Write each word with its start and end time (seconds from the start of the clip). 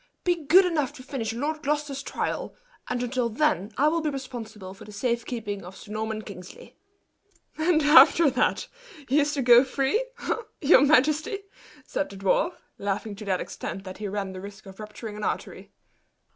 "Be 0.23 0.45
good 0.47 0.65
enough 0.65 0.93
to 0.93 1.03
finish 1.03 1.31
Lord 1.31 1.61
Gloucester's 1.61 2.01
trial; 2.01 2.55
and 2.89 3.03
until 3.03 3.29
then 3.29 3.71
I 3.77 3.87
will 3.87 4.01
be 4.01 4.09
responsible 4.09 4.73
for 4.73 4.83
the 4.83 4.91
safekeeping 4.91 5.63
of 5.63 5.75
Sir 5.75 5.91
Norman 5.91 6.23
Kingsley." 6.23 6.75
"And 7.55 7.83
after 7.83 8.27
that, 8.31 8.67
he 9.07 9.19
is 9.19 9.33
to 9.35 9.43
go 9.43 9.63
free 9.63 10.03
eh, 10.27 10.35
your 10.59 10.81
majesty?" 10.81 11.41
said 11.85 12.09
the 12.09 12.17
dwarf, 12.17 12.53
laughing 12.79 13.15
to 13.17 13.25
that 13.25 13.41
extent 13.41 13.83
that 13.83 13.99
he 13.99 14.07
ran 14.07 14.33
the 14.33 14.41
risk 14.41 14.65
of 14.65 14.79
rupturing 14.79 15.15
an 15.17 15.23
artery. 15.23 15.69